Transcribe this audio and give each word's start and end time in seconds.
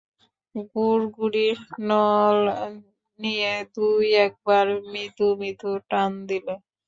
গুড়গুড়ির 0.71 1.57
নল 1.89 2.39
নিয়ে 3.19 3.51
দুই-একবার 3.75 4.65
মৃদু 4.91 5.27
মৃদু 5.39 5.71
টান 5.89 6.11
দিলে। 6.29 6.53